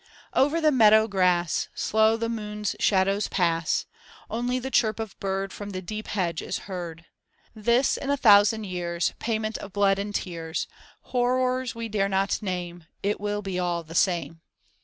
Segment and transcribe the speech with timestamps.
[0.33, 3.85] Over the meadow grass Slow the moon's shadows pass.
[4.31, 7.05] Only the chirp of bird From the deep hedge is heard.
[7.53, 10.65] This in a thousand years Payment of blood and tears,
[11.01, 12.85] Horrors we dare not name.
[13.03, 14.41] It will be all the same.